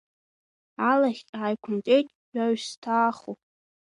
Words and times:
Алахь 0.89 1.23
ааиқәнаҵеит 1.39 2.07
иаҩсҭааху. 2.35 3.35